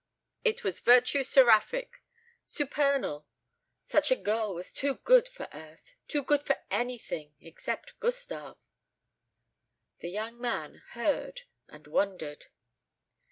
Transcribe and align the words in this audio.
It 0.43 0.63
was 0.63 0.79
virtue 0.79 1.21
seraphic, 1.21 2.01
supernal. 2.43 3.27
Such 3.85 4.09
a 4.09 4.15
girl 4.15 4.55
was 4.55 4.73
too 4.73 4.95
good 4.95 5.27
for 5.29 5.47
earth 5.53 5.93
too 6.07 6.23
good 6.23 6.41
for 6.43 6.57
anything 6.71 7.35
except 7.39 7.99
Gustave. 7.99 8.55
The 9.99 10.09
young 10.09 10.41
man 10.41 10.81
heard 10.93 11.43
and 11.67 11.85
wondered. 11.85 12.47